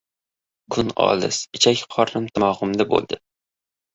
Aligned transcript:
Kun 0.75 0.87
olis 1.07 1.41
ichak-qornim 1.59 2.27
tomog‘imda 2.39 2.87
bo‘ldi. 2.95 3.21